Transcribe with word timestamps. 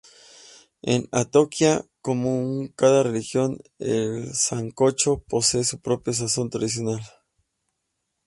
En 0.81 1.07
Antioquia, 1.11 1.85
como 2.01 2.31
en 2.37 2.69
cada 2.69 3.03
región, 3.03 3.59
el 3.77 4.33
sancocho 4.33 5.19
posee 5.19 5.63
su 5.63 5.79
propia 5.79 6.11
sazón 6.13 6.49
tradicional. 6.49 7.01